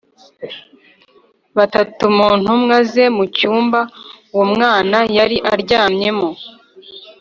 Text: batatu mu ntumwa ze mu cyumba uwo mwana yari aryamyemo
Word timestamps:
batatu 1.57 2.03
mu 2.17 2.27
ntumwa 2.39 2.75
ze 2.91 3.05
mu 3.15 3.23
cyumba 3.35 3.79
uwo 4.33 4.45
mwana 4.53 4.97
yari 5.17 5.37
aryamyemo 5.53 6.29